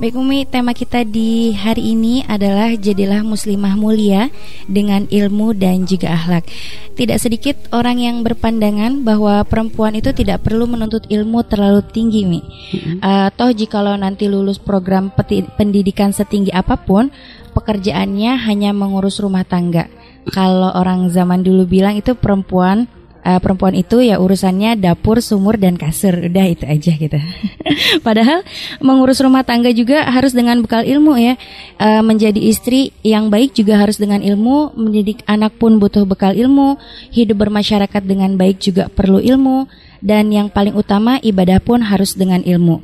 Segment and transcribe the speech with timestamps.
[0.00, 4.32] Baik Umi, tema kita di hari ini adalah jadilah muslimah mulia
[4.64, 6.48] dengan ilmu dan juga akhlak.
[6.96, 12.40] Tidak sedikit orang yang berpandangan bahwa perempuan itu tidak perlu menuntut ilmu terlalu tinggi, Mi.
[12.40, 12.96] Mm-hmm.
[13.04, 15.12] Uh, toh jikalau nanti lulus program
[15.60, 17.12] pendidikan setinggi apa pun,
[17.52, 19.84] pekerjaannya hanya mengurus rumah tangga.
[20.32, 22.88] Kalau orang zaman dulu bilang itu perempuan
[23.24, 26.16] uh, perempuan itu ya urusannya dapur, sumur dan kasur.
[26.16, 27.18] Udah itu aja gitu.
[28.06, 28.44] Padahal
[28.80, 31.34] mengurus rumah tangga juga harus dengan bekal ilmu ya.
[31.80, 36.80] Uh, menjadi istri yang baik juga harus dengan ilmu, mendidik anak pun butuh bekal ilmu,
[37.12, 39.68] hidup bermasyarakat dengan baik juga perlu ilmu
[40.00, 42.80] dan yang paling utama ibadah pun harus dengan ilmu.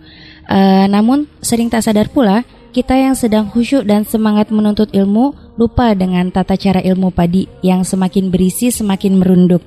[0.47, 2.47] Uh, namun sering tak sadar pula
[2.77, 7.89] kita yang sedang khusyuk dan semangat menuntut ilmu lupa dengan tata cara ilmu padi yang
[7.89, 9.65] semakin berisi semakin merunduk.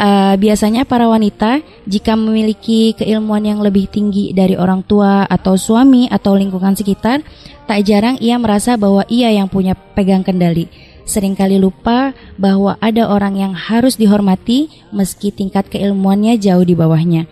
[0.00, 6.08] Uh, biasanya para wanita jika memiliki keilmuan yang lebih tinggi dari orang tua atau suami
[6.08, 7.20] atau lingkungan sekitar,
[7.68, 10.64] tak jarang ia merasa bahwa ia yang punya pegang kendali.
[11.06, 17.28] Seringkali lupa bahwa ada orang yang harus dihormati meski tingkat keilmuannya jauh di bawahnya.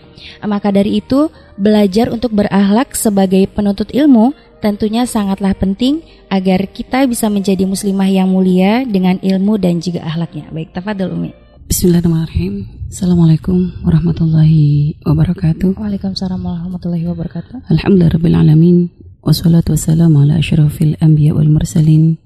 [0.47, 1.27] Maka dari itu,
[1.59, 4.31] belajar untuk berakhlak sebagai penuntut ilmu
[4.65, 6.01] tentunya sangatlah penting
[6.33, 10.49] agar kita bisa menjadi muslimah yang mulia dengan ilmu dan juga akhlaknya.
[10.49, 11.37] Baik, tafadhol Umi.
[11.69, 12.65] Bismillahirrahmanirrahim.
[12.89, 15.77] Assalamualaikum warahmatullahi wabarakatuh.
[15.77, 17.69] Waalaikumsalam warahmatullahi wabarakatuh.
[17.69, 18.89] Alhamdulillahirabbil alamin.
[19.21, 22.17] Wassalatu wassalamu ala asyrafil anbiya wal mursalin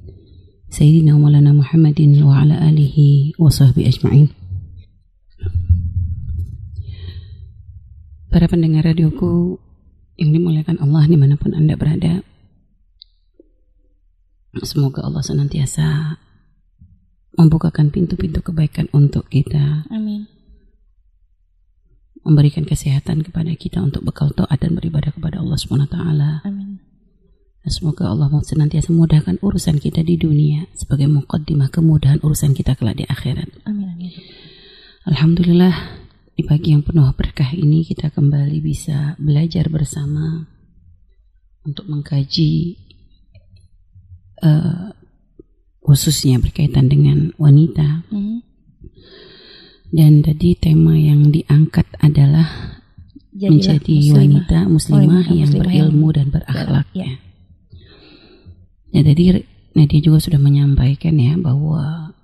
[0.70, 4.31] Sayyidina Maulana Muhammadin wa ala alihi wa sahbihi ajma'in.
[8.31, 9.62] Para pendengar radioku
[10.19, 12.27] yang dimuliakan Allah di mana pun Anda berada.
[14.67, 16.19] Semoga Allah senantiasa
[17.39, 19.87] membukakan pintu-pintu kebaikan untuk kita.
[19.95, 20.27] Amin.
[22.27, 25.55] Memberikan kesehatan kepada kita untuk bekal taat dan beribadah kepada Allah
[25.87, 26.43] taala.
[26.43, 26.83] Amin.
[27.63, 32.75] Dan semoga Allah mau senantiasa memudahkan urusan kita di dunia sebagai muqaddimah kemudahan urusan kita
[32.75, 33.47] kelak di akhirat.
[33.71, 33.87] Amin.
[33.95, 34.13] amin.
[35.07, 36.08] Alhamdulillah
[36.38, 40.47] di pagi yang penuh berkah ini kita kembali bisa belajar bersama
[41.66, 42.78] untuk mengkaji
[44.47, 44.94] uh,
[45.82, 48.06] khususnya berkaitan dengan wanita.
[48.15, 48.47] Mm.
[49.91, 52.47] Dan tadi tema yang diangkat adalah
[53.34, 54.19] Jadilah menjadi muslimah.
[54.22, 57.10] wanita muslimah, muslimah yang muslimah berilmu yang dan berakhlak ya.
[58.94, 59.22] Ya tadi
[59.75, 62.15] Nadia juga sudah menyampaikan ya bahwa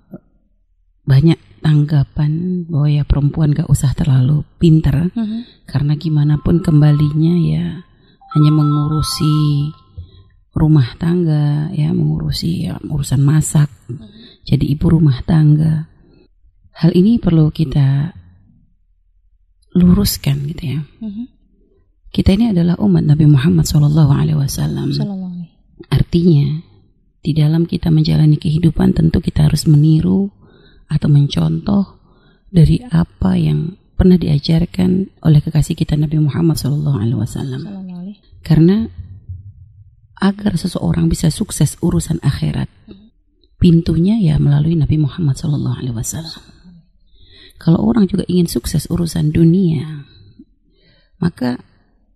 [1.03, 5.41] banyak tanggapan bahwa ya perempuan gak usah terlalu pinter uh -huh.
[5.65, 7.81] karena gimana pun kembalinya ya
[8.37, 9.73] hanya mengurusi
[10.53, 14.05] rumah tangga ya mengurusi ya, urusan masak uh -huh.
[14.45, 15.89] jadi ibu rumah tangga
[16.77, 18.13] hal ini perlu kita
[19.73, 21.25] luruskan gitu ya uh -huh.
[22.13, 24.93] kita ini adalah umat Nabi Muhammad Shallallahu Alaihi Wasallam
[25.89, 26.61] artinya
[27.25, 30.29] di dalam kita menjalani kehidupan tentu kita harus meniru
[30.89, 31.99] atau mencontoh
[32.49, 36.99] dari apa yang pernah diajarkan oleh kekasih kita Nabi Muhammad SAW.
[38.45, 38.85] Karena
[40.19, 42.71] agar seseorang bisa sukses urusan akhirat,
[43.59, 45.75] pintunya ya melalui Nabi Muhammad SAW.
[47.55, 50.05] Kalau orang juga ingin sukses urusan dunia,
[51.23, 51.59] maka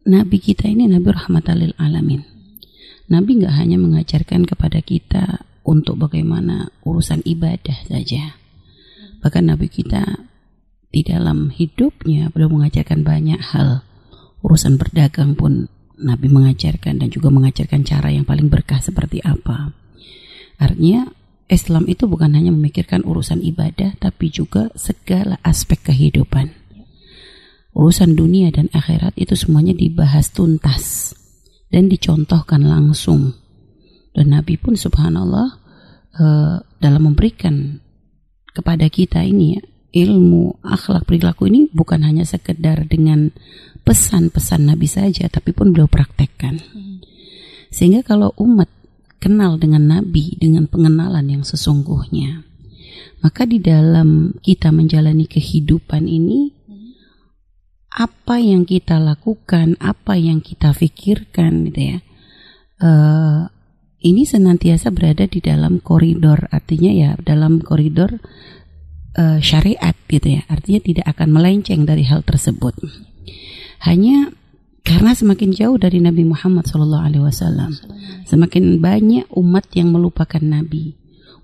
[0.03, 2.23] Nabi kita ini Nabi Rahmatalil Alamin.
[3.09, 8.37] Nabi nggak hanya mengajarkan kepada kita untuk bagaimana urusan ibadah saja,
[9.19, 10.29] Bahkan Nabi kita
[10.89, 13.85] di dalam hidupnya beliau mengajarkan banyak hal.
[14.39, 15.67] Urusan berdagang pun
[15.99, 19.75] Nabi mengajarkan dan juga mengajarkan cara yang paling berkah seperti apa.
[20.59, 21.11] Artinya
[21.49, 26.55] Islam itu bukan hanya memikirkan urusan ibadah tapi juga segala aspek kehidupan.
[27.75, 31.13] Urusan dunia dan akhirat itu semuanya dibahas tuntas
[31.69, 33.35] dan dicontohkan langsung.
[34.15, 35.47] Dan Nabi pun subhanallah
[36.17, 37.77] uh, dalam memberikan
[38.51, 39.61] kepada kita ini ya,
[40.05, 43.33] ilmu akhlak perilaku ini bukan hanya sekedar dengan
[43.83, 46.61] pesan-pesan Nabi saja tapi pun beliau praktekkan.
[47.69, 48.69] Sehingga kalau umat
[49.19, 52.47] kenal dengan Nabi dengan pengenalan yang sesungguhnya
[53.19, 56.55] maka di dalam kita menjalani kehidupan ini
[57.91, 61.99] apa yang kita lakukan apa yang kita pikirkan gitu ya
[62.79, 63.51] uh,
[63.99, 68.19] ini senantiasa berada di dalam koridor artinya ya dalam koridor
[69.19, 70.41] uh, syariat gitu ya.
[70.47, 72.79] Artinya tidak akan melenceng dari hal tersebut.
[73.83, 74.31] Hanya
[74.87, 77.75] karena semakin jauh dari Nabi Muhammad SAW
[78.25, 80.95] semakin banyak umat yang melupakan Nabi.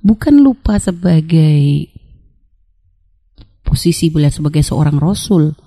[0.06, 1.92] Bukan lupa sebagai
[3.66, 5.58] posisi beliau sebagai seorang rasul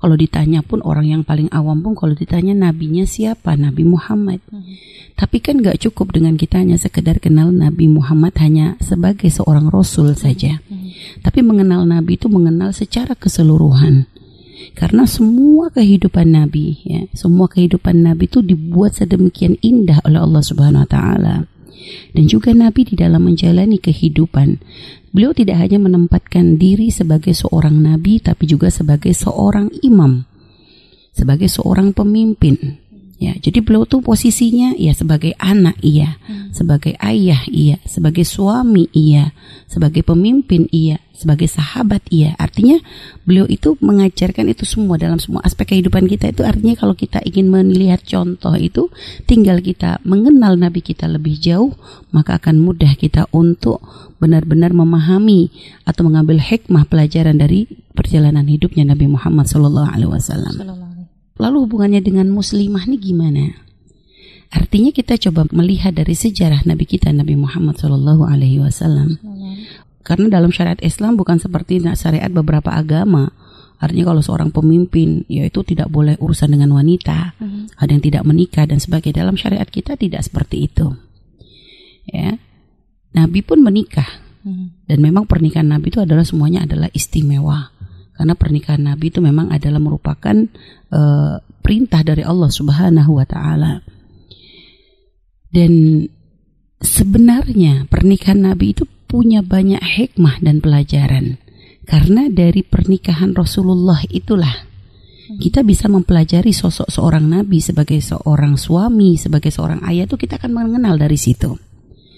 [0.00, 3.52] Kalau ditanya pun orang yang paling awam pun kalau ditanya nabinya siapa?
[3.52, 4.40] Nabi Muhammad.
[4.48, 4.64] Hmm.
[5.12, 10.16] Tapi kan nggak cukup dengan kita hanya sekedar kenal Nabi Muhammad hanya sebagai seorang rasul
[10.16, 10.64] saja.
[10.72, 10.88] Hmm.
[11.20, 14.08] Tapi mengenal Nabi itu mengenal secara keseluruhan.
[14.72, 20.84] Karena semua kehidupan Nabi, ya, semua kehidupan Nabi itu dibuat sedemikian indah oleh Allah Subhanahu
[20.84, 21.36] Wa Taala.
[22.10, 24.48] Dan juga Nabi di dalam menjalani kehidupan
[25.10, 30.22] Beliau tidak hanya menempatkan diri sebagai seorang nabi, tapi juga sebagai seorang imam,
[31.10, 32.78] sebagai seorang pemimpin.
[33.20, 36.56] Ya, jadi beliau tuh posisinya ya sebagai anak iya, hmm.
[36.56, 39.36] sebagai ayah iya, sebagai suami iya,
[39.68, 42.32] sebagai pemimpin iya, sebagai sahabat iya.
[42.40, 42.80] Artinya
[43.28, 47.52] beliau itu mengajarkan itu semua dalam semua aspek kehidupan kita itu artinya kalau kita ingin
[47.52, 48.88] melihat contoh itu
[49.28, 51.76] tinggal kita mengenal nabi kita lebih jauh,
[52.16, 53.84] maka akan mudah kita untuk
[54.16, 55.52] benar-benar memahami
[55.84, 60.89] atau mengambil hikmah pelajaran dari perjalanan hidupnya Nabi Muhammad sallallahu alaihi wasallam.
[61.40, 63.44] Lalu hubungannya dengan muslimah ini gimana?
[64.52, 69.16] Artinya kita coba melihat dari sejarah Nabi kita Nabi Muhammad Shallallahu Alaihi Wasallam.
[70.04, 73.32] Karena dalam syariat Islam bukan seperti syariat beberapa agama.
[73.80, 77.72] Artinya kalau seorang pemimpin yaitu tidak boleh urusan dengan wanita, uh-huh.
[77.80, 79.24] ada yang tidak menikah dan sebagainya.
[79.24, 80.92] Dalam syariat kita tidak seperti itu.
[82.04, 82.36] Ya,
[83.16, 84.68] Nabi pun menikah uh-huh.
[84.84, 87.72] dan memang pernikahan Nabi itu adalah semuanya adalah istimewa
[88.20, 90.36] karena pernikahan Nabi itu memang adalah merupakan
[90.92, 93.80] uh, perintah dari Allah Subhanahu wa taala.
[95.48, 96.04] Dan
[96.84, 101.40] sebenarnya pernikahan Nabi itu punya banyak hikmah dan pelajaran.
[101.88, 104.68] Karena dari pernikahan Rasulullah itulah
[105.40, 110.52] kita bisa mempelajari sosok seorang nabi sebagai seorang suami, sebagai seorang ayah itu kita akan
[110.52, 111.56] mengenal dari situ.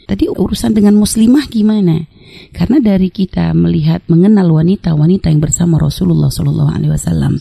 [0.07, 2.07] Tadi urusan dengan muslimah gimana?
[2.53, 7.39] Karena dari kita melihat mengenal wanita-wanita yang bersama Rasulullah Shallallahu Alaihi Wasallam,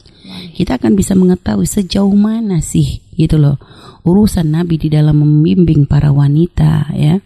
[0.55, 3.59] kita akan bisa mengetahui sejauh mana sih gitu loh
[4.07, 7.21] urusan Nabi di dalam membimbing para wanita ya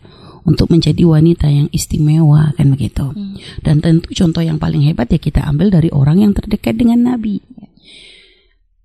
[0.45, 3.09] untuk menjadi wanita yang istimewa kan begitu.
[3.09, 3.37] Hmm.
[3.65, 7.41] Dan tentu contoh yang paling hebat ya kita ambil dari orang yang terdekat dengan Nabi.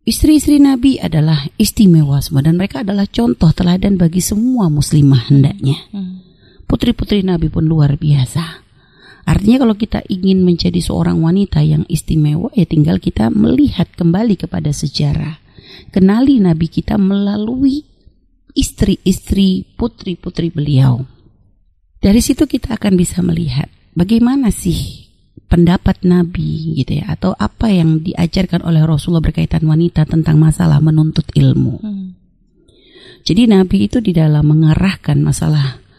[0.08, 5.76] Istri-istri Nabi adalah istimewa semua dan mereka adalah contoh teladan bagi semua muslimah hendaknya.
[5.92, 6.29] Hmm
[6.70, 8.62] putri-putri Nabi pun luar biasa.
[9.26, 14.70] Artinya kalau kita ingin menjadi seorang wanita yang istimewa ya tinggal kita melihat kembali kepada
[14.70, 15.42] sejarah.
[15.90, 17.82] Kenali Nabi kita melalui
[18.54, 21.02] istri-istri putri-putri beliau.
[22.00, 25.10] Dari situ kita akan bisa melihat bagaimana sih
[25.50, 31.26] pendapat Nabi gitu ya atau apa yang diajarkan oleh Rasulullah berkaitan wanita tentang masalah menuntut
[31.34, 31.76] ilmu.
[31.82, 32.14] Hmm.
[33.20, 35.89] Jadi Nabi itu di dalam mengarahkan masalah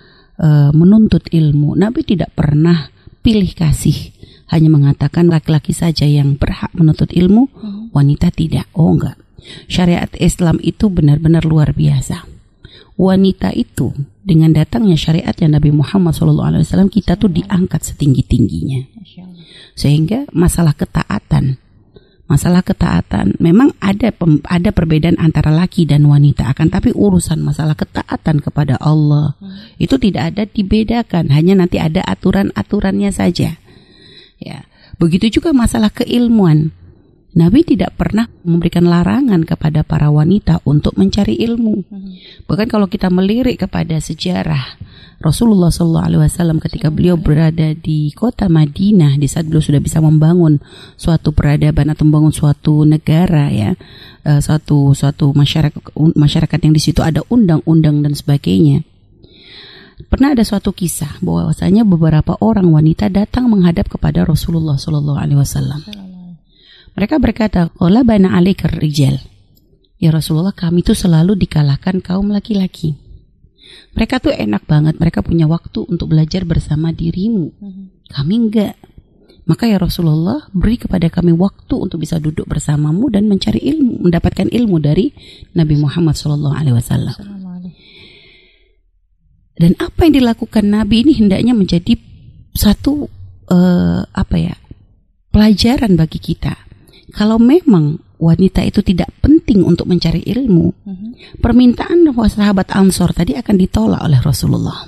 [0.42, 1.78] uh, menuntut ilmu.
[1.78, 2.90] Nabi tidak pernah
[3.22, 4.12] pilih kasih,
[4.50, 7.94] hanya mengatakan laki-laki saja yang berhak menuntut ilmu, hmm.
[7.94, 8.66] wanita tidak.
[8.74, 9.16] Oh enggak.
[9.70, 12.26] Syariat Islam itu benar-benar luar biasa.
[12.98, 13.90] Wanita itu
[14.22, 16.62] dengan datangnya syariat yang Nabi Muhammad SAW
[16.94, 18.86] kita tuh diangkat setinggi tingginya,
[19.74, 21.58] sehingga masalah ketaatan
[22.32, 23.36] masalah ketaatan.
[23.44, 28.80] Memang ada pem, ada perbedaan antara laki dan wanita akan tapi urusan masalah ketaatan kepada
[28.80, 29.84] Allah hmm.
[29.84, 33.60] itu tidak ada dibedakan hanya nanti ada aturan-aturannya saja.
[34.40, 34.64] Ya
[34.96, 36.72] begitu juga masalah keilmuan
[37.32, 41.88] Nabi tidak pernah memberikan larangan kepada para wanita untuk mencari ilmu.
[41.88, 42.20] Hmm.
[42.44, 44.76] Bahkan kalau kita melirik kepada sejarah
[45.22, 50.02] Rasulullah Shallallahu Alaihi Wasallam ketika beliau berada di kota Madinah di saat beliau sudah bisa
[50.02, 50.58] membangun
[50.98, 53.78] suatu peradaban atau membangun suatu negara ya
[54.26, 55.78] uh, suatu suatu masyarakat
[56.18, 58.82] masyarakat yang di situ ada undang-undang dan sebagainya
[60.10, 66.11] pernah ada suatu kisah bahwasanya beberapa orang wanita datang menghadap kepada Rasulullah Shallallahu Alaihi Wasallam
[66.98, 69.20] mereka berkata Allah bana alikar rijal
[70.02, 72.98] ya Rasulullah kami itu selalu dikalahkan kaum laki-laki
[73.92, 77.52] mereka tuh enak banget, mereka punya waktu untuk belajar bersama dirimu.
[78.12, 78.76] Kami enggak.
[79.42, 84.48] Maka ya Rasulullah beri kepada kami waktu untuk bisa duduk bersamamu dan mencari ilmu, mendapatkan
[84.48, 85.12] ilmu dari
[85.58, 86.56] Nabi Muhammad SAW.
[89.60, 92.00] Dan apa yang dilakukan Nabi ini hendaknya menjadi
[92.56, 93.12] satu
[93.52, 94.56] uh, apa ya
[95.36, 96.56] pelajaran bagi kita.
[97.12, 101.12] Kalau memang wanita itu tidak penting untuk mencari ilmu, uh-huh.
[101.42, 104.88] permintaan sahabat Ansor tadi akan ditolak oleh Rasulullah.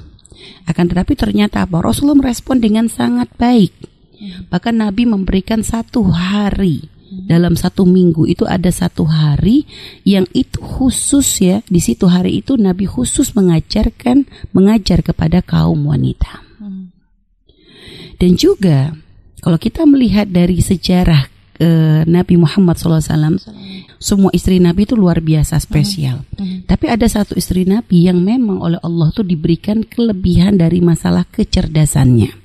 [0.63, 1.83] Akan tetapi ternyata apa?
[1.83, 3.73] Rasulullah merespon dengan sangat baik.
[3.75, 4.47] Uh-huh.
[4.47, 7.27] Bahkan Nabi memberikan satu hari uh-huh.
[7.27, 9.67] dalam satu minggu itu ada satu hari
[10.07, 16.53] yang itu khusus ya di situ hari itu Nabi khusus mengajarkan mengajar kepada kaum wanita.
[18.23, 18.95] Dan juga
[19.43, 23.37] kalau kita melihat dari sejarah uh, Nabi Muhammad SAW,
[24.01, 26.25] semua istri Nabi itu luar biasa spesial.
[26.33, 26.57] Mm -hmm.
[26.65, 32.43] Tapi ada satu istri Nabi yang memang oleh Allah tuh diberikan kelebihan dari masalah kecerdasannya.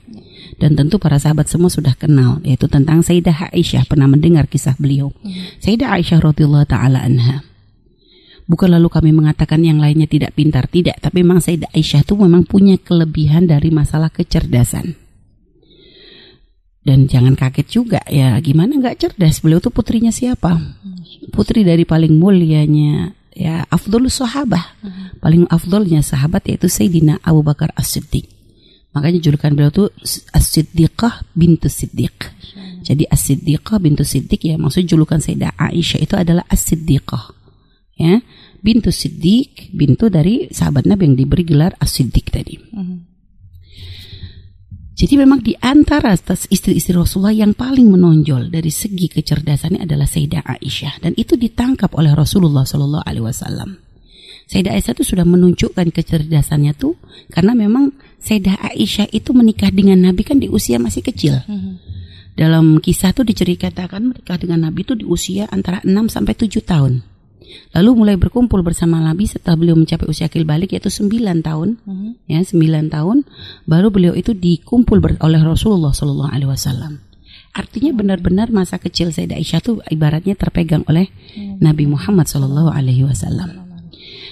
[0.58, 5.14] Dan tentu para sahabat semua sudah kenal yaitu tentang Sayyidah Aisyah pernah mendengar kisah beliau.
[5.22, 5.62] Mm.
[5.62, 7.46] Sayyidah Aisyah radhiyallahu taala anha.
[8.48, 10.98] Bukan lalu kami mengatakan yang lainnya tidak pintar, tidak.
[10.98, 15.07] Tapi memang Sayyidah Aisyah itu memang punya kelebihan dari masalah kecerdasan.
[16.84, 19.44] Dan jangan kaget juga ya, gimana nggak cerdas?
[19.44, 20.56] Beliau tuh putrinya siapa?
[21.34, 24.78] Putri dari paling mulianya ya Afdolus Sahabah.
[25.18, 28.30] Paling afdolnya sahabat yaitu Sayyidina Abu Bakar As-Siddiq.
[28.94, 29.90] Makanya julukan beliau tuh
[30.32, 32.14] As-Siddiqah bintu Siddiq.
[32.86, 37.34] Jadi As-Siddiqah bintu Siddiq ya maksud julukan Sayyidah Aisyah itu adalah As-Siddiqah.
[37.98, 38.22] Ya,
[38.62, 42.54] bintu Siddiq, bintu dari sahabat Nabi yang diberi gelar As-Siddiq tadi.
[44.98, 46.10] Jadi memang di antara
[46.50, 52.10] istri-istri Rasulullah yang paling menonjol dari segi kecerdasannya adalah Sayyidah Aisyah dan itu ditangkap oleh
[52.18, 53.78] Rasulullah Shallallahu Alaihi Wasallam.
[54.50, 56.98] Sayyidah Aisyah itu sudah menunjukkan kecerdasannya tuh
[57.30, 61.46] karena memang Sayyidah Aisyah itu menikah dengan Nabi kan di usia masih kecil.
[61.46, 61.78] Hmm.
[62.34, 67.06] Dalam kisah tuh diceritakan menikah dengan Nabi itu di usia antara 6 sampai 7 tahun.
[67.76, 72.12] Lalu mulai berkumpul bersama Nabi setelah beliau mencapai usia akil balik yaitu 9 tahun, uh-huh.
[72.28, 72.56] ya 9
[72.88, 73.16] tahun,
[73.68, 77.04] baru beliau itu dikumpul oleh Rasulullah Shallallahu Alaihi Wasallam.
[77.52, 81.60] Artinya benar-benar masa kecil Sayyidah Aisyah itu ibaratnya terpegang oleh uh-huh.
[81.60, 83.68] Nabi Muhammad Shallallahu Alaihi Wasallam.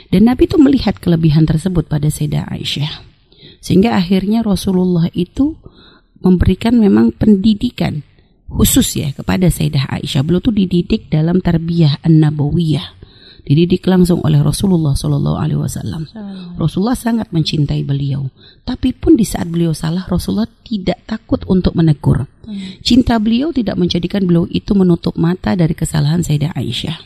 [0.07, 3.05] Dan Nabi itu melihat kelebihan tersebut pada Sayyidah Aisyah,
[3.61, 5.59] sehingga akhirnya Rasulullah itu
[6.23, 8.01] memberikan memang pendidikan
[8.47, 10.23] khusus ya kepada Sayyidah Aisyah.
[10.23, 13.06] Beliau tuh dididik dalam tarbiyah an-nabawiyah
[13.47, 16.03] dididik langsung oleh Rasulullah Shallallahu Alaihi Wasallam.
[16.59, 18.26] Rasulullah sangat mencintai beliau,
[18.67, 22.26] tapi pun di saat beliau salah, Rasulullah tidak takut untuk menegur.
[22.43, 22.83] Hmm.
[22.83, 26.99] Cinta beliau tidak menjadikan beliau itu menutup mata dari kesalahan Sayyidah Aisyah.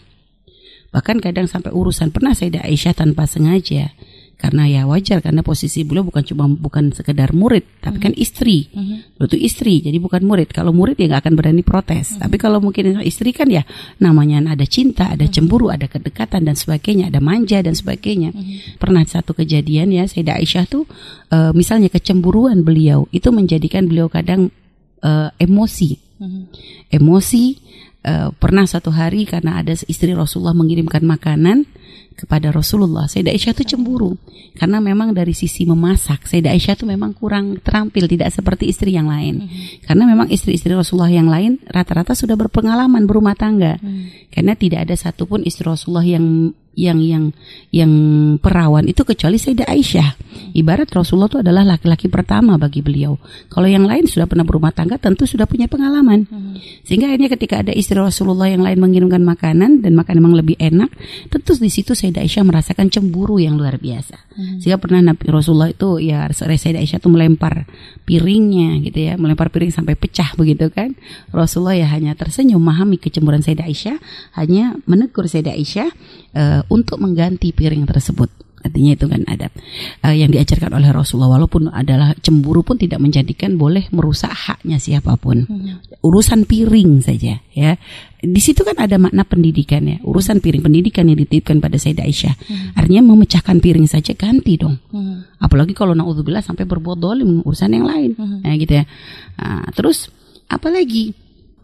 [0.91, 3.93] Bahkan kadang sampai urusan pernah Sayyidah Aisyah tanpa sengaja
[4.41, 9.21] karena ya wajar karena posisi beliau bukan cuma bukan sekedar murid tapi kan istri mm-hmm.
[9.21, 12.23] itu istri jadi bukan murid kalau murid ya nggak akan berani protes mm-hmm.
[12.25, 13.69] tapi kalau mungkin istri kan ya
[14.01, 18.81] namanya ada cinta ada cemburu ada kedekatan dan sebagainya ada manja dan sebagainya mm-hmm.
[18.81, 20.89] pernah satu kejadian ya Sayyidah Aisyah tuh
[21.29, 24.49] uh, misalnya kecemburuan beliau itu menjadikan beliau kadang
[25.05, 26.43] uh, emosi mm-hmm.
[26.97, 27.45] emosi
[28.05, 31.69] uh, pernah satu hari karena ada istri Rasulullah mengirimkan makanan
[32.17, 33.09] kepada Rasulullah.
[33.09, 34.21] Sayyidah Aisyah itu cemburu
[34.53, 39.09] karena memang dari sisi memasak Sayyidah Aisyah itu memang kurang terampil tidak seperti istri yang
[39.09, 39.41] lain.
[39.41, 39.65] Mm -hmm.
[39.89, 43.81] Karena memang istri-istri Rasulullah yang lain rata-rata sudah berpengalaman berumah tangga.
[43.81, 44.29] Mm.
[44.29, 47.25] Karena tidak ada satupun istri Rasulullah yang yang yang
[47.69, 47.93] yang
[48.41, 50.11] perawan itu kecuali Sayyidah Aisyah.
[50.57, 53.21] Ibarat Rasulullah itu adalah laki-laki pertama bagi beliau.
[53.53, 56.27] Kalau yang lain sudah pernah berumah tangga tentu sudah punya pengalaman.
[56.27, 56.57] Hmm.
[56.83, 60.91] Sehingga akhirnya ketika ada istri Rasulullah yang lain mengirimkan makanan dan makan memang lebih enak,
[61.29, 64.17] tentu di situ Sayyidah Aisyah merasakan cemburu yang luar biasa.
[64.35, 64.59] Hmm.
[64.59, 67.69] Sehingga pernah Nabi Rasulullah itu ya Sayyidah Aisyah itu melempar
[68.09, 70.97] piringnya gitu ya, melempar piring sampai pecah begitu kan.
[71.31, 73.97] Rasulullah ya hanya tersenyum memahami kecemburuan Sayyidah Aisyah,
[74.39, 75.89] hanya menegur Sayyidah Aisyah
[76.35, 78.31] uh, untuk mengganti piring tersebut.
[78.61, 79.53] Artinya itu kan adab
[80.05, 85.17] uh, yang diajarkan oleh Rasulullah walaupun adalah cemburu pun tidak menjadikan boleh merusak haknya siapa
[85.17, 85.49] pun.
[85.49, 85.81] Hmm.
[86.05, 87.81] Urusan piring saja ya.
[88.21, 89.97] Di situ kan ada makna pendidikan ya.
[90.05, 92.35] Urusan piring pendidikan yang dititipkan pada Sayyidah Aisyah.
[92.37, 92.77] Hmm.
[92.77, 94.77] Artinya memecahkan piring saja ganti dong.
[94.93, 95.25] Hmm.
[95.41, 98.13] Apalagi kalau naudzubillah sampai berbuat dolim urusan yang lain.
[98.13, 98.45] Hmm.
[98.45, 98.85] Nah, gitu ya.
[99.41, 100.13] Nah, terus
[100.53, 101.17] apalagi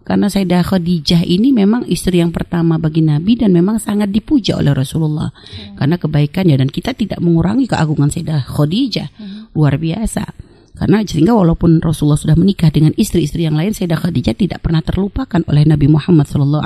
[0.07, 4.71] karena Sayyidah Khadijah ini memang istri yang pertama bagi Nabi dan memang sangat dipuja oleh
[4.71, 5.35] Rasulullah.
[5.35, 5.75] Hmm.
[5.83, 9.11] karena kebaikannya dan kita tidak mengurangi keagungan Sayyidah Khadijah.
[9.19, 9.51] Hmm.
[9.51, 10.23] luar biasa.
[10.77, 15.43] Karena sehingga walaupun Rasulullah sudah menikah dengan istri-istri yang lain Sayyidah Khadijah tidak pernah terlupakan
[15.51, 16.63] oleh Nabi Muhammad SAW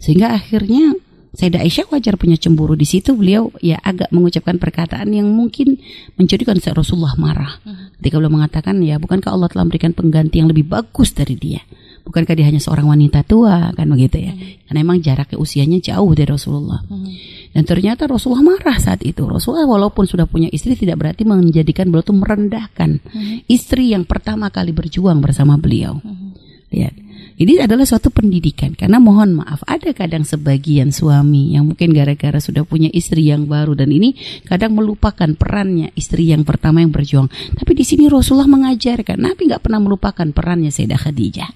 [0.00, 0.96] sehingga akhirnya
[1.36, 3.12] Sayyidah Aisyah wajar punya cemburu di situ.
[3.12, 5.76] Beliau ya agak mengucapkan perkataan yang mungkin
[6.16, 7.60] menjadikan Rasulullah marah.
[7.68, 7.92] Hmm.
[8.00, 11.60] ketika beliau mengatakan ya bukankah Allah telah memberikan pengganti yang lebih bagus dari dia
[12.08, 14.32] Bukankah dia hanya seorang wanita tua kan begitu ya?
[14.32, 14.64] Hmm.
[14.64, 16.80] Karena memang jaraknya usianya jauh dari Rasulullah.
[16.88, 17.04] Hmm.
[17.52, 19.28] Dan ternyata Rasulullah marah saat itu.
[19.28, 23.44] Rasulullah walaupun sudah punya istri tidak berarti menjadikan beliau itu merendahkan hmm.
[23.52, 26.00] istri yang pertama kali berjuang bersama beliau.
[26.00, 26.32] Hmm.
[26.72, 27.07] Lihat
[27.38, 32.66] ini adalah suatu pendidikan karena mohon maaf ada kadang sebagian suami yang mungkin gara-gara sudah
[32.66, 37.30] punya istri yang baru dan ini kadang melupakan perannya istri yang pertama yang berjuang.
[37.30, 41.50] Tapi di sini Rasulullah mengajarkan Nabi nggak pernah melupakan perannya Sayyidah Khadijah.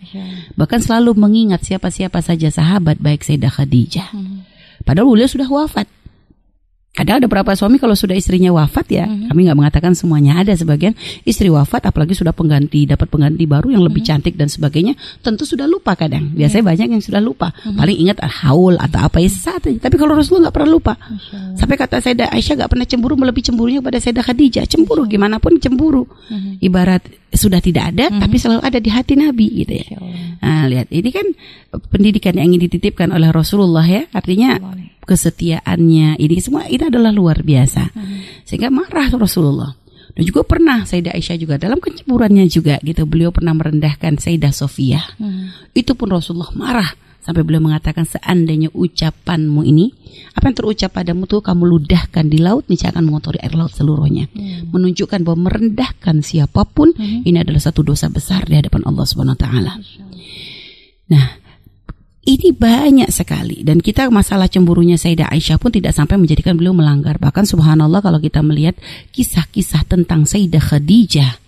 [0.54, 4.08] Bahkan selalu mengingat siapa-siapa saja sahabat baik Sayyidah Khadijah.
[4.14, 4.46] Hmm.
[4.86, 5.86] Padahal beliau sudah wafat.
[6.92, 9.32] Kadang ada beberapa suami kalau sudah istrinya wafat ya, mm-hmm.
[9.32, 10.92] kami nggak mengatakan semuanya ada sebagian
[11.24, 14.20] istri wafat, apalagi sudah pengganti dapat pengganti baru yang lebih mm-hmm.
[14.20, 14.92] cantik dan sebagainya,
[15.24, 16.36] tentu sudah lupa kadang.
[16.36, 16.70] Biasanya yeah.
[16.76, 17.80] banyak yang sudah lupa, mm-hmm.
[17.80, 19.88] paling ingat ah, haul atau apa ya saat aja.
[19.88, 20.92] Tapi kalau Rasulullah nggak pernah lupa.
[21.56, 24.64] Sampai kata Sayyidah Aisyah nggak pernah cemburu melebihi cemburunya pada Sayyidah Khadijah.
[24.68, 26.04] Cemburu gimana pun cemburu.
[26.04, 26.60] Mm-hmm.
[26.60, 28.22] Ibarat sudah tidak ada, mm-hmm.
[28.22, 29.86] tapi selalu ada di hati Nabi gitu ya.
[30.44, 31.26] Nah, lihat ini kan
[31.88, 34.60] pendidikan yang ingin dititipkan oleh Rasulullah ya, artinya
[35.02, 38.46] kesetiaannya ini semua ini adalah luar biasa hmm.
[38.46, 39.74] sehingga marah Rasulullah
[40.12, 45.02] dan juga pernah Sayyidah Aisyah juga dalam kecemburuannya juga gitu beliau pernah merendahkan Sayyidah Sofia
[45.18, 45.74] hmm.
[45.74, 46.90] itu pun Rasulullah marah
[47.22, 49.94] sampai beliau mengatakan seandainya ucapanmu ini
[50.34, 54.26] apa yang terucap padamu tuh kamu ludahkan di laut niscaya akan mengotori air laut seluruhnya
[54.28, 54.74] hmm.
[54.74, 57.22] menunjukkan bahwa merendahkan siapa pun hmm.
[57.22, 59.72] ini adalah satu dosa besar di hadapan Allah Subhanahu wa taala.
[61.12, 61.26] Nah,
[62.22, 67.18] ini banyak sekali dan kita masalah cemburunya Sayyidah Aisyah pun tidak sampai menjadikan beliau melanggar.
[67.18, 68.78] Bahkan subhanallah kalau kita melihat
[69.10, 71.41] kisah-kisah tentang Sayyidah Khadijah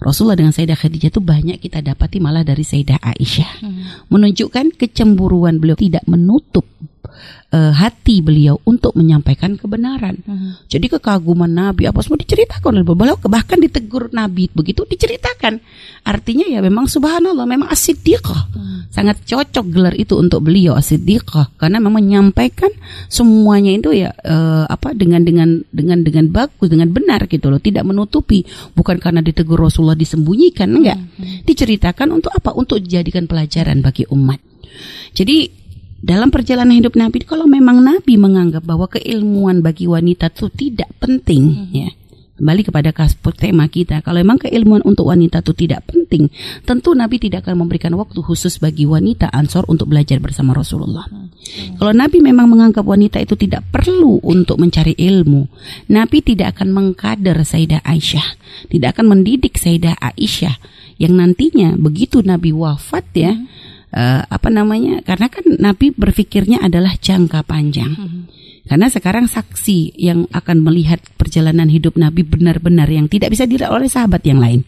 [0.00, 3.52] Rasulullah dengan Sayyidah Khadijah itu banyak kita dapati malah dari Sayyidah Aisyah.
[3.60, 3.84] Hmm.
[4.08, 6.64] Menunjukkan kecemburuan beliau tidak menutup
[7.52, 10.24] uh, hati beliau untuk menyampaikan kebenaran.
[10.24, 10.56] Hmm.
[10.72, 15.60] Jadi kekaguman Nabi apa semua diceritakan oleh beliau bahkan ditegur Nabi begitu diceritakan.
[16.00, 18.42] Artinya ya memang subhanallah memang asiddiqah.
[18.50, 18.88] Hmm.
[18.90, 22.72] Sangat cocok gelar itu untuk beliau asiddiqah karena memang menyampaikan
[23.06, 27.86] semuanya itu ya uh, apa dengan dengan dengan dengan bagus dengan benar gitu loh, tidak
[27.86, 28.42] menutupi
[28.74, 30.98] bukan karena ditegur Rasulullah disembunyikan enggak.
[30.98, 31.44] Hmm.
[31.46, 32.56] Diceritakan untuk apa?
[32.56, 34.40] Untuk dijadikan pelajaran bagi umat.
[35.14, 35.60] Jadi
[36.00, 41.68] dalam perjalanan hidup Nabi kalau memang Nabi menganggap bahwa keilmuan bagi wanita itu tidak penting
[41.68, 41.70] hmm.
[41.76, 41.90] ya
[42.40, 46.32] kembali kepada kasput tema kita kalau memang keilmuan untuk wanita itu tidak penting
[46.64, 51.04] tentu Nabi tidak akan memberikan waktu khusus bagi wanita ansor untuk belajar bersama Rasulullah.
[51.06, 51.76] Hmm.
[51.76, 55.44] kalau Nabi memang menganggap wanita itu tidak perlu untuk mencari ilmu
[55.92, 58.26] Nabi tidak akan mengkader Sayyidah Aisyah
[58.72, 60.56] tidak akan mendidik Sayyidah Aisyah.
[61.00, 65.02] Yang nantinya begitu Nabi wafat ya hmm uh, apa namanya?
[65.02, 67.92] Karena kan Nabi berpikirnya adalah jangka panjang.
[67.94, 68.22] Hmm.
[68.70, 73.90] Karena sekarang saksi yang akan melihat perjalanan hidup Nabi benar-benar yang tidak bisa dilihat oleh
[73.90, 74.62] sahabat yang lain.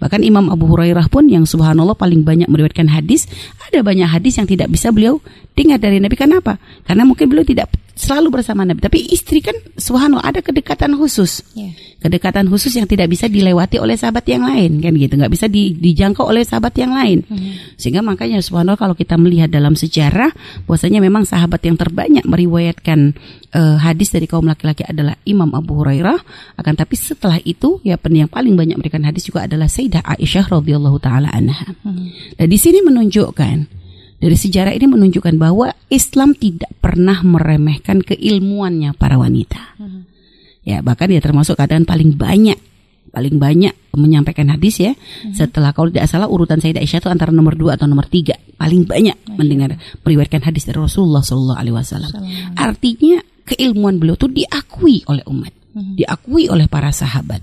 [0.00, 3.28] Bahkan Imam Abu Hurairah pun yang subhanallah paling banyak meriwayatkan hadis,
[3.68, 5.20] ada banyak hadis yang tidak bisa beliau
[5.52, 6.16] dengar dari Nabi.
[6.16, 6.56] Kenapa?
[6.88, 7.68] Karena mungkin beliau tidak
[8.00, 8.80] selalu bersama Nabi.
[8.80, 11.44] Tapi istri kan subhanallah ada kedekatan khusus.
[11.52, 11.76] Yeah.
[12.00, 15.20] Kedekatan khusus yang tidak bisa dilewati oleh sahabat yang lain kan gitu.
[15.20, 17.20] nggak bisa di, dijangkau oleh sahabat yang lain.
[17.28, 17.76] Mm.
[17.76, 20.32] Sehingga makanya subhanallah kalau kita melihat dalam sejarah
[20.64, 23.12] bahwasanya memang sahabat yang terbanyak meriwayatkan
[23.52, 26.16] uh, hadis dari kaum laki-laki adalah Imam Abu Hurairah.
[26.56, 30.96] Akan tapi setelah itu ya yang paling banyak memberikan hadis juga adalah Sayyidah Aisyah radhiyallahu
[31.04, 31.76] taala anha.
[31.84, 32.06] Mm.
[32.40, 33.79] Nah, di sini menunjukkan
[34.20, 39.80] dari sejarah ini menunjukkan bahwa Islam tidak pernah meremehkan keilmuannya para wanita.
[39.80, 40.04] Hmm.
[40.60, 42.60] Ya, bahkan dia termasuk keadaan paling banyak
[43.10, 44.92] paling banyak menyampaikan hadis ya.
[44.92, 45.34] Hmm.
[45.34, 48.86] Setelah kalau tidak salah urutan Sayyidah Aisyah itu antara nomor dua atau nomor tiga paling
[48.86, 49.36] banyak Masya.
[49.40, 49.70] mendengar
[50.04, 52.12] meriwayatkan hadis dari Rasulullah Shallallahu Alaihi Wasallam.
[52.54, 55.96] Artinya keilmuan beliau itu diakui oleh umat, hmm.
[55.96, 57.40] diakui oleh para sahabat.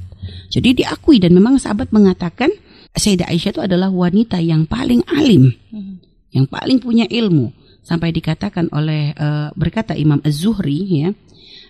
[0.48, 2.54] Jadi diakui dan memang sahabat mengatakan
[2.94, 5.52] Sayyidah Aisyah itu adalah wanita yang paling alim.
[5.74, 6.07] Hmm
[6.38, 7.50] yang paling punya ilmu
[7.88, 11.10] sampai dikatakan oleh uh, berkata Imam Az-Zuhri ya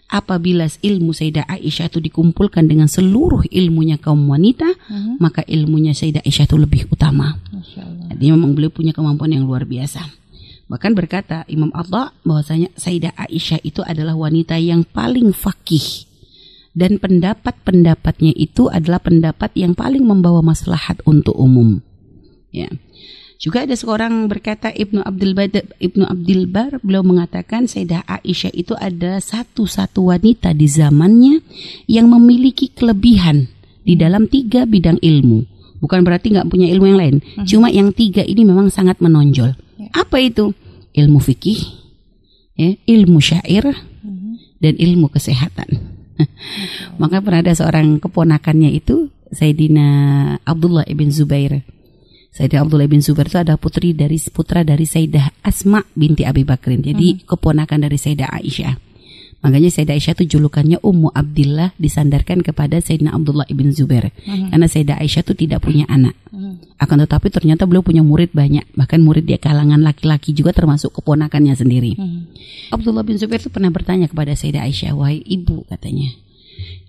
[0.10, 5.22] apabila ilmu Sayyidah Aisyah itu dikumpulkan dengan seluruh ilmunya kaum wanita uh-huh.
[5.22, 7.38] maka ilmunya Sayyidah Aisyah itu lebih utama.
[8.10, 10.02] Jadi memang beliau punya kemampuan yang luar biasa.
[10.68, 16.08] Bahkan berkata Imam Allah bahwasanya Sayyidah Aisyah itu adalah wanita yang paling fakih
[16.74, 21.84] dan pendapat-pendapatnya itu adalah pendapat yang paling membawa maslahat untuk umum.
[22.50, 22.72] Ya
[23.38, 28.73] juga ada seorang berkata Ibnu Abdul Bar, Ibnu Abdul Bar beliau mengatakan Sayyidah Aisyah itu
[28.73, 31.45] ada satu-satu wanita di zamannya
[31.86, 33.45] yang memiliki kelebihan
[33.86, 35.45] di dalam tiga bidang ilmu.
[35.78, 37.15] Bukan berarti nggak punya ilmu yang lain.
[37.21, 37.45] Hmm.
[37.45, 39.54] Cuma yang tiga ini memang sangat menonjol.
[39.78, 39.89] Ya.
[39.93, 40.58] Apa itu?
[40.97, 41.62] Ilmu fikih,
[42.58, 44.58] ya, ilmu syair, hmm.
[44.58, 45.78] dan ilmu kesehatan.
[47.02, 49.86] Maka pernah ada seorang keponakannya itu Sayyidina
[50.41, 51.62] Abdullah ibn Zubair
[52.38, 56.86] Sayyidah Abdullah bin Zubair itu ada putri dari putra dari Sayyidah Asma binti Abi Bakrin.
[56.86, 57.26] Jadi hmm.
[57.26, 58.78] keponakan dari Sayyidah Aisyah.
[59.41, 64.13] Makanya Sayyidah Aisyah itu julukannya Ummu Abdillah disandarkan kepada Sayyidina Abdullah bin Zubair.
[64.21, 64.54] Hmm.
[64.54, 66.13] Karena Sayyidah Aisyah itu tidak punya anak.
[66.30, 66.62] Hmm.
[66.78, 68.69] Akan tetapi ternyata beliau punya murid banyak.
[68.78, 71.97] Bahkan murid dia kalangan laki-laki juga termasuk keponakannya sendiri.
[71.97, 72.30] Hmm.
[72.69, 76.13] Abdullah bin Zubair itu pernah bertanya kepada Sayyidah Aisyah, "Wahai ibu," katanya,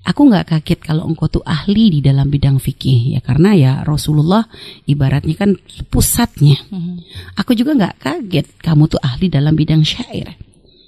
[0.08, 4.48] Aku nggak kaget kalau engkau tuh ahli di dalam bidang fikih ya karena ya Rasulullah
[4.88, 5.52] ibaratnya kan
[5.92, 6.56] pusatnya.
[6.72, 7.04] Hmm.
[7.36, 10.32] Aku juga nggak kaget kamu tuh ahli dalam bidang syair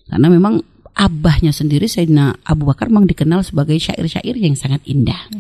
[0.08, 0.64] karena memang
[1.00, 5.30] abahnya sendiri Sayyidina Abu Bakar memang dikenal sebagai syair-syair yang sangat indah.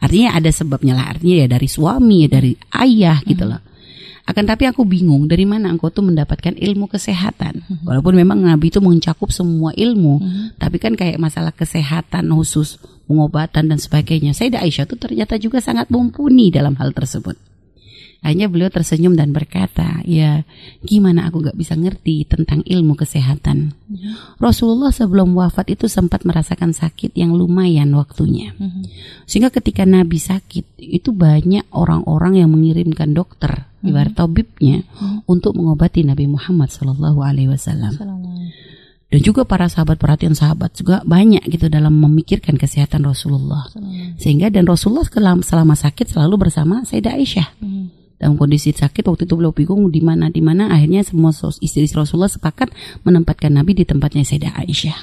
[0.00, 1.14] Artinya ada sebabnya lah.
[1.14, 3.60] Artinya ya dari suami, ya dari ayah gitu loh.
[4.24, 7.60] Akan tapi aku bingung dari mana engkau tuh mendapatkan ilmu kesehatan.
[7.84, 10.20] Walaupun memang Nabi itu mencakup semua ilmu,
[10.56, 14.32] tapi kan kayak masalah kesehatan khusus, pengobatan dan sebagainya.
[14.32, 17.36] Sayyidah Aisyah tuh ternyata juga sangat mumpuni dalam hal tersebut.
[18.24, 20.48] Hanya beliau tersenyum dan berkata, ya
[20.80, 23.76] gimana aku gak bisa ngerti tentang ilmu kesehatan.
[23.92, 24.16] Ya.
[24.40, 28.56] Rasulullah sebelum wafat itu sempat merasakan sakit yang lumayan waktunya.
[28.56, 28.80] Hmm.
[29.28, 33.92] Sehingga ketika Nabi sakit, itu banyak orang-orang yang mengirimkan dokter, hmm.
[33.92, 35.28] ibarat tabibnya, hmm.
[35.28, 37.92] untuk mengobati Nabi Muhammad Sallallahu Alaihi Wasallam.
[39.12, 43.68] Dan juga para sahabat perhatian sahabat juga banyak gitu dalam memikirkan kesehatan Rasulullah.
[44.16, 45.04] Sehingga dan Rasulullah
[45.44, 47.48] selama sakit selalu bersama Sayyidah Aisyah
[48.24, 51.28] dalam kondisi sakit waktu itu beliau bingung di mana di mana akhirnya semua
[51.60, 52.72] istri Rasulullah sepakat
[53.04, 54.98] menempatkan Nabi di tempatnya Sayyidah Aisyah.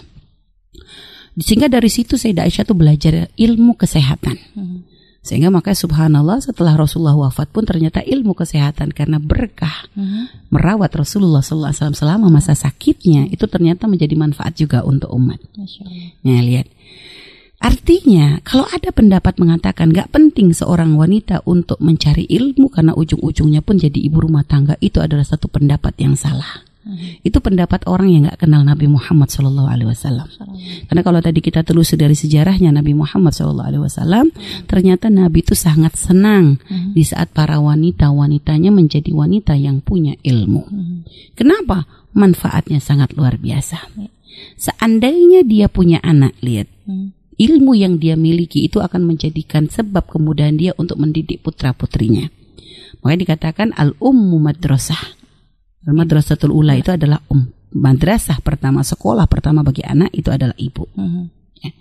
[1.37, 4.41] Sehingga dari situ Sayyidah Aisyah tuh belajar ilmu kesehatan.
[4.57, 4.89] Hmm.
[5.21, 10.49] Sehingga makanya subhanallah setelah Rasulullah wafat pun ternyata ilmu kesehatan karena berkah hmm.
[10.49, 15.37] merawat Rasulullah SAW selama masa sakitnya itu ternyata menjadi manfaat juga untuk umat.
[16.25, 16.73] Nah lihat
[17.61, 23.77] Artinya, kalau ada pendapat mengatakan gak penting seorang wanita untuk mencari ilmu karena ujung-ujungnya pun
[23.77, 26.65] jadi ibu rumah tangga, itu adalah satu pendapat yang salah.
[26.81, 27.21] Hmm.
[27.21, 30.25] Itu pendapat orang yang gak kenal Nabi Muhammad Shallallahu Alaihi Wasallam.
[30.89, 34.25] Karena kalau tadi kita telusur dari sejarahnya Nabi Muhammad Shallallahu Alaihi Wasallam,
[34.65, 36.97] ternyata Nabi itu sangat senang hmm.
[36.97, 40.65] di saat para wanita wanitanya menjadi wanita yang punya ilmu.
[40.65, 41.05] Hmm.
[41.37, 41.85] Kenapa?
[42.17, 43.77] Manfaatnya sangat luar biasa.
[44.01, 44.09] Ya.
[44.57, 46.65] Seandainya dia punya anak, lihat.
[47.41, 52.29] Ilmu yang dia miliki itu akan menjadikan sebab kemudahan dia untuk mendidik putra-putrinya.
[53.01, 55.17] Makanya dikatakan al-ummu madrasah.
[55.89, 57.49] Al-madrasatul ula itu adalah um.
[57.71, 60.85] Madrasah pertama, sekolah pertama bagi anak itu adalah ibu.
[60.93, 61.25] Uh
[61.63, 61.71] ya.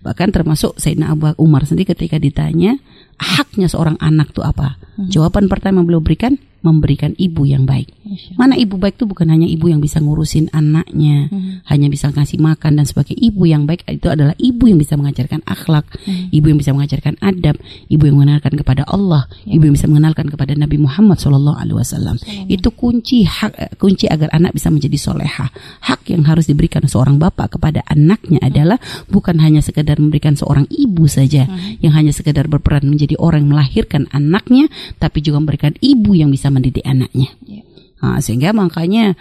[0.00, 2.80] Bahkan termasuk Sayyidina Abu Umar sendiri ketika ditanya
[3.20, 4.80] haknya seorang anak itu apa?
[4.96, 7.94] Uh Jawaban pertama yang beliau berikan memberikan ibu yang baik.
[8.38, 11.66] Mana ibu baik itu bukan hanya ibu yang bisa ngurusin anaknya, hmm.
[11.66, 15.42] hanya bisa ngasih makan dan sebagai ibu yang baik itu adalah ibu yang bisa mengajarkan
[15.46, 16.30] akhlak, hmm.
[16.30, 17.58] ibu yang bisa mengajarkan adab,
[17.90, 19.58] ibu yang mengenalkan kepada Allah, ya.
[19.58, 22.16] ibu yang bisa mengenalkan kepada Nabi Muhammad Shallallahu Alaihi Wasallam.
[22.46, 25.50] Itu kunci hak kunci agar anak bisa menjadi soleha.
[25.82, 28.48] Hak yang harus diberikan seorang bapak kepada anaknya hmm.
[28.48, 28.78] adalah
[29.10, 31.82] bukan hanya sekedar memberikan seorang ibu saja hmm.
[31.82, 34.70] yang hanya sekedar berperan menjadi orang yang melahirkan anaknya,
[35.02, 37.36] tapi juga memberikan ibu yang bisa mendidik anaknya.
[37.44, 37.68] Yeah.
[38.00, 39.16] Nah, sehingga makanya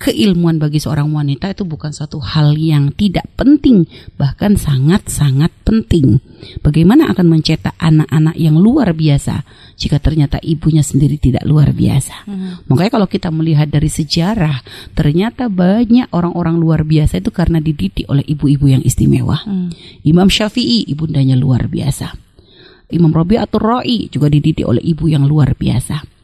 [0.00, 3.84] keilmuan bagi seorang wanita itu bukan suatu hal yang tidak penting,
[4.16, 6.24] bahkan sangat-sangat penting.
[6.64, 9.44] Bagaimana akan mencetak anak-anak yang luar biasa
[9.76, 12.24] jika ternyata ibunya sendiri tidak luar biasa?
[12.24, 12.64] Hmm.
[12.72, 14.64] Makanya kalau kita melihat dari sejarah,
[14.96, 19.44] ternyata banyak orang-orang luar biasa itu karena dididik oleh ibu-ibu yang istimewa.
[19.44, 19.68] Hmm.
[20.00, 22.16] Imam Syafi'i ibundanya luar biasa.
[22.90, 26.19] Imam Rabi'atul Ra'i juga dididik oleh ibu yang luar biasa.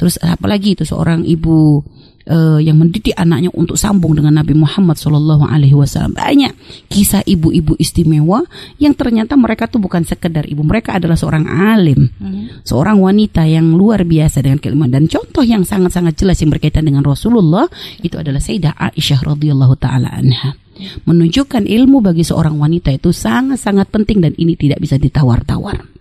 [0.00, 1.84] Terus apalagi itu seorang ibu
[2.24, 6.16] uh, yang mendidik anaknya untuk sambung dengan Nabi Muhammad Shallallahu Alaihi Wasallam.
[6.16, 6.56] Banyak
[6.88, 8.40] kisah ibu-ibu istimewa
[8.80, 12.64] yang ternyata mereka tuh bukan sekedar ibu, mereka adalah seorang alim, hmm.
[12.64, 14.88] seorang wanita yang luar biasa dengan keilmuan.
[14.88, 17.68] Dan contoh yang sangat-sangat jelas yang berkaitan dengan Rasulullah
[18.00, 20.56] itu adalah Sayyidah Aisyah radhiyallahu taala anha.
[21.04, 25.99] Menunjukkan ilmu bagi seorang wanita itu sangat-sangat penting dan ini tidak bisa ditawar-tawar.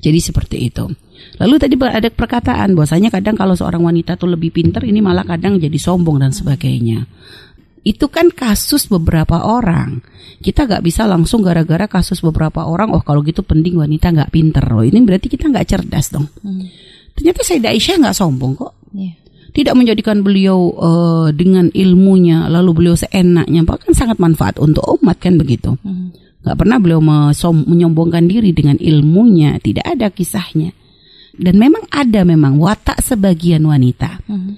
[0.00, 0.88] Jadi seperti itu.
[1.36, 5.60] Lalu tadi ada perkataan bahwasanya kadang kalau seorang wanita tuh lebih pintar ini malah kadang
[5.60, 7.04] jadi sombong dan sebagainya.
[7.80, 10.04] Itu kan kasus beberapa orang.
[10.40, 12.92] Kita nggak bisa langsung gara-gara kasus beberapa orang.
[12.96, 14.84] Oh kalau gitu penting wanita nggak pinter loh.
[14.84, 16.28] Ini berarti kita nggak cerdas dong.
[16.40, 16.64] Hmm.
[17.16, 18.72] Ternyata saya Aisyah nggak sombong kok.
[18.92, 19.16] Yeah.
[19.50, 25.36] Tidak menjadikan beliau uh, dengan ilmunya lalu beliau seenaknya bahkan sangat manfaat untuk umat kan
[25.36, 25.76] begitu.
[25.84, 26.12] Hmm.
[26.40, 30.72] Gak pernah beliau menyombongkan diri dengan ilmunya, tidak ada kisahnya.
[31.36, 34.24] Dan memang ada memang watak sebagian wanita.
[34.24, 34.56] Hmm.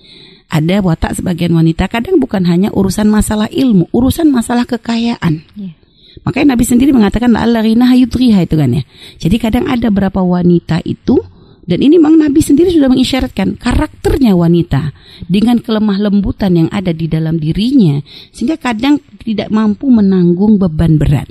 [0.53, 5.43] Ada watak sebagian wanita kadang bukan hanya urusan masalah ilmu, urusan masalah kekayaan.
[5.57, 5.75] Yeah.
[6.23, 8.85] Makanya Nabi sendiri mengatakan Allah hayudriha itu kan ya.
[9.19, 11.19] Jadi kadang ada berapa wanita itu
[11.63, 14.93] dan ini memang Nabi sendiri sudah mengisyaratkan karakternya wanita
[15.31, 18.03] dengan kelemah lembutan yang ada di dalam dirinya
[18.35, 21.31] sehingga kadang tidak mampu menanggung beban berat.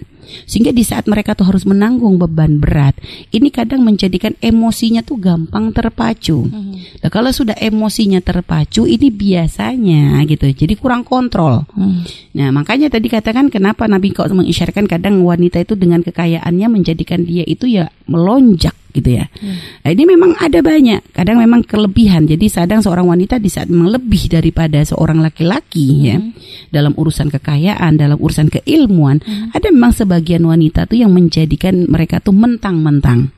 [0.49, 2.97] Sehingga di saat mereka tuh harus menanggung beban berat,
[3.31, 6.47] ini kadang menjadikan emosinya tuh gampang terpacu.
[6.47, 6.81] Hmm.
[7.01, 11.63] Nah, kalau sudah emosinya terpacu, ini biasanya gitu, jadi kurang kontrol.
[11.71, 12.03] Hmm.
[12.33, 17.45] Nah, makanya tadi katakan kenapa Nabi kok mengisyaratkan kadang wanita itu dengan kekayaannya menjadikan dia
[17.45, 19.25] itu ya melonjak gitu ya.
[19.39, 19.57] Hmm.
[19.57, 22.27] Nah, ini memang ada banyak, kadang memang kelebihan.
[22.27, 26.17] Jadi kadang seorang wanita di saat memang lebih daripada seorang laki-laki ya.
[26.19, 26.29] hmm.
[26.31, 29.19] ya dalam urusan kekayaan, dalam urusan keilmuan.
[29.23, 29.51] Hmm.
[29.55, 33.31] Ada memang sebagian wanita tuh yang menjadikan mereka tuh mentang-mentang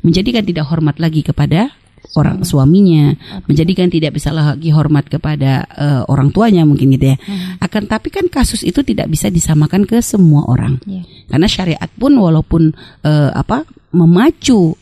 [0.00, 1.72] menjadikan tidak hormat lagi kepada
[2.16, 3.12] orang suaminya,
[3.50, 7.16] menjadikan tidak bisa lagi hormat kepada uh, orang tuanya mungkin gitu ya.
[7.18, 7.58] Hmm.
[7.60, 10.78] Akan tapi kan kasus itu tidak bisa disamakan ke semua orang.
[10.86, 11.04] Yeah.
[11.28, 12.72] Karena syariat pun walaupun
[13.04, 14.78] uh, apa memacu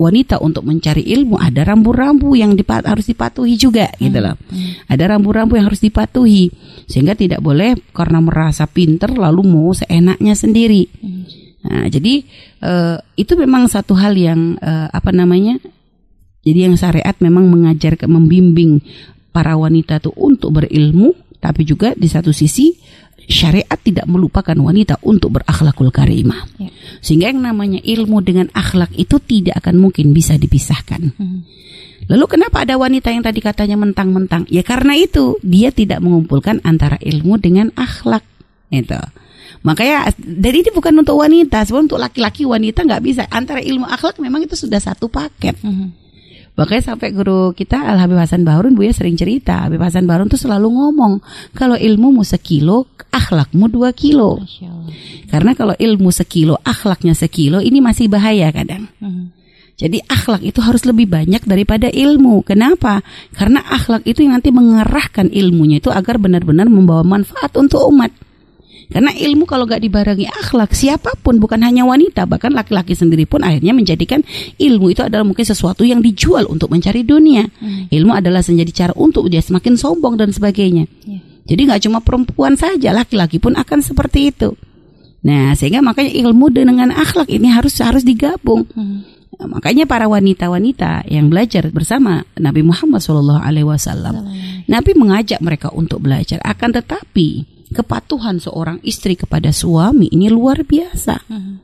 [0.00, 4.00] wanita untuk mencari ilmu ada rambu-rambu yang dipat harus dipatuhi juga hmm.
[4.00, 4.36] gitu loh.
[4.48, 4.70] Hmm.
[4.88, 6.48] Ada rambu-rambu yang harus dipatuhi
[6.88, 10.88] sehingga tidak boleh karena merasa pinter lalu mau seenaknya sendiri.
[11.04, 11.28] Hmm.
[11.60, 12.24] Nah, jadi
[12.64, 15.60] uh, itu memang satu hal yang uh, apa namanya
[16.40, 18.80] jadi yang syariat memang mengajar membimbing
[19.28, 22.79] para wanita itu untuk berilmu, tapi juga di satu sisi
[23.30, 26.50] syariat tidak melupakan wanita untuk berakhlakul karimah.
[26.58, 26.74] Ya.
[26.98, 31.14] Sehingga yang namanya ilmu dengan akhlak itu tidak akan mungkin bisa dipisahkan.
[31.14, 31.46] Hmm.
[32.10, 34.42] Lalu kenapa ada wanita yang tadi katanya mentang-mentang?
[34.50, 38.26] Ya karena itu dia tidak mengumpulkan antara ilmu dengan akhlak.
[38.74, 38.98] Itu.
[39.62, 43.22] Makanya dari ini bukan untuk wanita, sebenarnya untuk laki-laki wanita nggak bisa.
[43.30, 45.54] Antara ilmu akhlak memang itu sudah satu paket.
[45.62, 45.94] Hmm.
[46.60, 49.64] Makanya sampai guru kita Al Habib Hasan Bahrun Bu ya sering cerita.
[49.64, 51.24] Habib Hasan Bahrun tuh selalu ngomong
[51.56, 54.36] kalau ilmu mu sekilo, akhlakmu dua kilo.
[55.32, 58.92] Karena kalau ilmu sekilo, akhlaknya sekilo, ini masih bahaya kadang.
[59.00, 59.32] Hmm.
[59.80, 62.44] Jadi akhlak itu harus lebih banyak daripada ilmu.
[62.44, 63.00] Kenapa?
[63.32, 68.12] Karena akhlak itu yang nanti mengerahkan ilmunya itu agar benar-benar membawa manfaat untuk umat.
[68.90, 73.38] Karena ilmu kalau gak dibarengi akhlak, siapa pun bukan hanya wanita, bahkan laki-laki sendiri pun
[73.46, 74.18] akhirnya menjadikan
[74.58, 77.46] ilmu itu adalah mungkin sesuatu yang dijual untuk mencari dunia.
[77.62, 77.86] Hmm.
[77.86, 80.90] Ilmu adalah menjadi cara untuk dia semakin sombong dan sebagainya.
[81.06, 81.22] Yeah.
[81.46, 84.58] Jadi nggak cuma perempuan saja, laki-laki pun akan seperti itu.
[85.22, 88.66] Nah, sehingga makanya ilmu dengan akhlak ini harus harus digabung.
[88.74, 89.06] Hmm.
[89.38, 93.38] Nah, makanya para wanita-wanita yang belajar bersama Nabi Muhammad SAW,
[94.66, 96.42] Nabi mengajak mereka untuk belajar.
[96.42, 101.16] Akan tetapi kepatuhan seorang istri kepada suami ini luar biasa.
[101.30, 101.62] Hmm.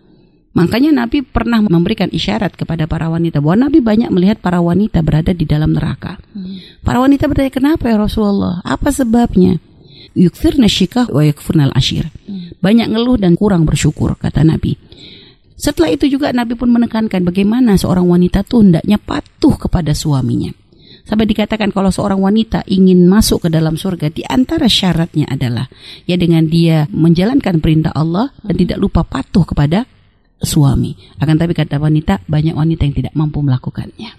[0.57, 5.37] Makanya Nabi pernah memberikan isyarat kepada para wanita bahwa Nabi banyak melihat para wanita berada
[5.37, 6.17] di dalam neraka.
[6.33, 6.81] Hmm.
[6.81, 8.65] Para wanita bertanya, "Kenapa ya Rasulullah?
[8.65, 9.61] Apa sebabnya?"
[10.17, 12.09] Yukfirna syikah wa yakfurnal ashir.
[12.25, 12.57] Hmm.
[12.65, 14.81] Banyak ngeluh dan kurang bersyukur kata Nabi.
[15.57, 20.53] Setelah itu juga Nabi pun menekankan bagaimana seorang wanita tuh hendaknya patuh kepada suaminya.
[21.07, 25.71] Sampai dikatakan kalau seorang wanita ingin masuk ke dalam surga di antara syaratnya adalah
[26.03, 29.87] ya dengan dia menjalankan perintah Allah dan tidak lupa patuh kepada
[30.43, 30.99] suami.
[31.23, 34.11] Akan tapi kata wanita banyak wanita yang tidak mampu melakukannya.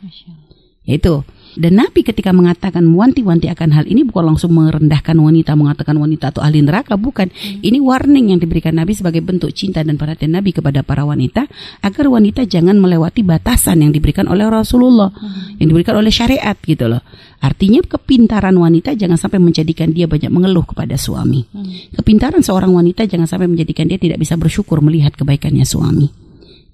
[0.87, 6.29] Itu dan Nabi ketika mengatakan wanti-wanti akan hal ini bukan langsung merendahkan wanita, mengatakan wanita
[6.29, 7.33] atau ahli neraka, bukan.
[7.33, 7.65] Hmm.
[7.65, 11.49] Ini warning yang diberikan Nabi sebagai bentuk cinta dan perhatian Nabi kepada para wanita
[11.81, 15.57] agar wanita jangan melewati batasan yang diberikan oleh Rasulullah, hmm.
[15.57, 17.01] yang diberikan oleh syariat gitu loh.
[17.41, 21.41] Artinya kepintaran wanita jangan sampai menjadikan dia banyak mengeluh kepada suami.
[21.49, 21.65] Hmm.
[21.97, 26.05] Kepintaran seorang wanita jangan sampai menjadikan dia tidak bisa bersyukur melihat kebaikannya suami.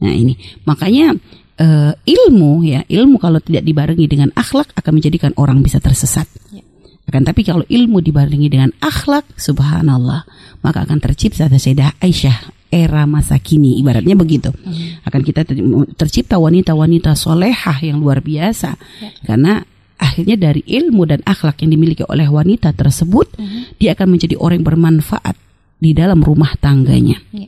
[0.03, 0.35] Nah ini
[0.67, 1.15] makanya
[1.59, 6.25] uh, ilmu ya ilmu kalau tidak dibarengi dengan akhlak akan menjadikan orang bisa tersesat.
[6.49, 6.63] Ya.
[7.03, 10.23] Akan tapi kalau ilmu dibarengi dengan akhlak, subhanallah,
[10.63, 15.05] maka akan tercipta Sayyidah Aisyah era masa kini ibaratnya begitu hmm.
[15.05, 15.45] akan kita
[15.93, 19.09] tercipta wanita-wanita solehah yang luar biasa ya.
[19.29, 19.61] karena
[20.01, 23.77] akhirnya dari ilmu dan akhlak yang dimiliki oleh wanita tersebut hmm.
[23.77, 25.37] dia akan menjadi orang yang bermanfaat
[25.77, 27.45] di dalam rumah tangganya ya.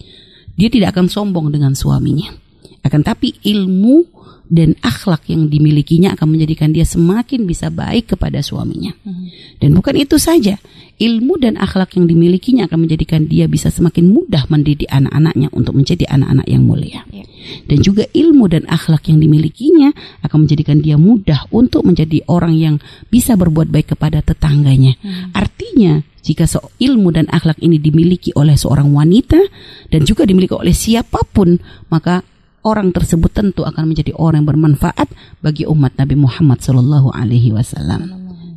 [0.53, 2.44] dia tidak akan sombong dengan suaminya
[2.86, 8.93] akan tapi ilmu dan akhlak yang dimilikinya akan menjadikan dia semakin bisa baik kepada suaminya.
[9.02, 9.34] Hmm.
[9.58, 10.62] Dan bukan itu saja,
[11.02, 16.06] ilmu dan akhlak yang dimilikinya akan menjadikan dia bisa semakin mudah mendidik anak-anaknya untuk menjadi
[16.13, 17.02] anak-anak yang mulia.
[17.10, 17.26] Yeah.
[17.65, 19.89] Dan juga ilmu dan akhlak yang dimilikinya
[20.21, 22.76] akan menjadikan dia mudah untuk menjadi orang yang
[23.10, 24.93] bisa berbuat baik kepada tetangganya.
[25.02, 25.34] Hmm.
[25.34, 29.41] Artinya, jika so ilmu dan akhlak ini dimiliki oleh seorang wanita
[29.89, 31.58] dan juga dimiliki oleh siapa pun,
[31.89, 32.26] maka
[32.65, 35.08] orang tersebut tentu akan menjadi orang yang bermanfaat
[35.39, 38.10] bagi umat Nabi Muhammad Shallallahu Alaihi Wasallam.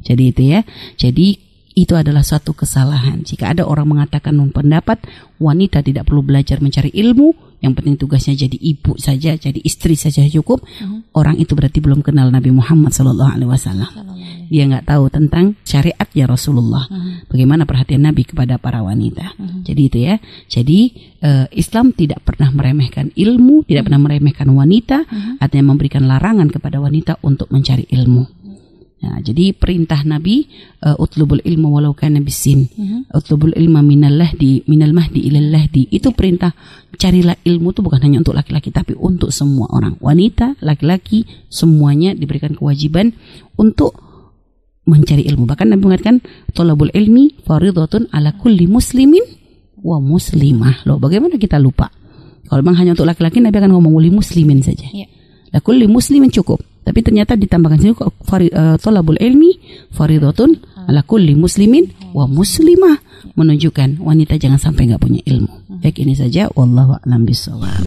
[0.03, 0.61] Jadi itu ya.
[0.97, 1.37] Jadi
[1.79, 3.23] itu adalah suatu kesalahan.
[3.23, 4.99] Jika ada orang mengatakan pendapat
[5.39, 10.23] wanita tidak perlu belajar mencari ilmu, yang penting tugasnya jadi ibu saja, jadi istri saja
[10.31, 10.63] cukup.
[10.63, 11.03] Uh-huh.
[11.11, 13.91] Orang itu berarti belum kenal Nabi Muhammad Shallallahu Alaihi Wasallam.
[14.49, 16.87] Dia nggak tahu tentang syariatnya Rasulullah.
[16.87, 17.27] Uh-huh.
[17.27, 19.35] Bagaimana perhatian Nabi kepada para wanita.
[19.35, 19.67] Uh-huh.
[19.67, 20.15] Jadi itu ya.
[20.47, 20.79] Jadi
[21.27, 25.43] uh, Islam tidak pernah meremehkan ilmu, tidak pernah meremehkan wanita, uh-huh.
[25.43, 28.38] artinya memberikan larangan kepada wanita untuk mencari ilmu.
[28.99, 30.51] Nah, jadi perintah Nabi
[30.83, 32.67] uh, utlubul ilmu walau kana bisin.
[32.67, 33.07] Uh-huh.
[33.15, 35.87] Utlubul ilma minallah di minal mahdi ilal lahdi.
[35.87, 36.51] Itu perintah
[36.99, 39.95] carilah ilmu itu bukan hanya untuk laki-laki tapi untuk semua orang.
[40.03, 43.15] Wanita, laki-laki semuanya diberikan kewajiban
[43.55, 43.95] untuk
[44.83, 45.47] mencari ilmu.
[45.47, 46.19] Bahkan Nabi mengatakan
[46.51, 49.23] tolabul ilmi fardhatun ala kulli muslimin
[49.79, 50.83] wa muslimah.
[50.91, 51.87] Loh, bagaimana kita lupa?
[52.51, 54.91] Kalau memang hanya untuk laki-laki Nabi akan ngomong muslimin saja.
[54.91, 55.07] Yeah.
[55.53, 56.61] La kulli muslimin cukup.
[56.89, 59.61] Tapi ternyata ditambahkan sini uh, tolabul ilmi
[59.93, 60.57] faridatun
[60.89, 62.97] ala kulli muslimin wa muslimah
[63.37, 65.69] menunjukkan wanita jangan sampai nggak punya ilmu.
[65.85, 67.69] Baik ini saja wallahu a'lam bishawab.